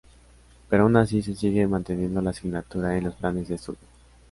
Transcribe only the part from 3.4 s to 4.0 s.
de estudio.